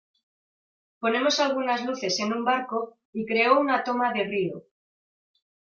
Ponemos 0.97 1.39
algunas 1.39 1.85
luces 1.85 2.19
en 2.21 2.33
un 2.33 2.43
barco, 2.43 2.97
y 3.13 3.23
creó 3.27 3.59
una 3.59 3.83
toma 3.83 4.11
de 4.11 4.23
río. 4.23 4.63